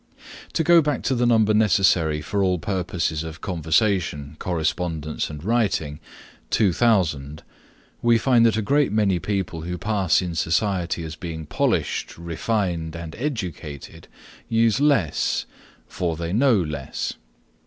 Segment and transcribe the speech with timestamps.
[0.53, 5.99] To go back to the number necessary for all purposes of conversation correspondence and writing,
[6.49, 7.43] 2,000,
[8.01, 12.95] we find that a great many people who pass in society as being polished, refined
[12.95, 14.07] and educated
[14.49, 15.45] use less,
[15.87, 17.13] for they know less.